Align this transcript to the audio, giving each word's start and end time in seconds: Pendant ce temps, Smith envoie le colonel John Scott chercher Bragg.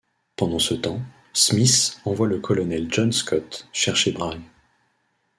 Pendant 0.35 0.57
ce 0.57 0.73
temps, 0.73 0.99
Smith 1.31 2.01
envoie 2.05 2.25
le 2.25 2.39
colonel 2.39 2.91
John 2.91 3.11
Scott 3.11 3.67
chercher 3.71 4.11
Bragg. 4.11 4.41